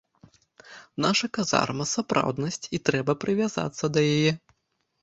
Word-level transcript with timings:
Наша 1.05 1.29
казарма 1.39 1.85
сапраўднасць, 1.93 2.61
і 2.79 2.81
трэба 2.91 3.11
прывязацца 3.27 3.85
да 3.97 4.09
яе. 4.17 4.31